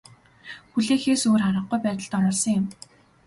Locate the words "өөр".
1.29-1.41